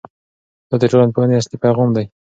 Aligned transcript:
دا 0.69 0.75
د 0.81 0.83
ټولنپوهنې 0.91 1.35
اصلي 1.39 1.57
پیغام 1.63 1.89
دی. 1.95 2.05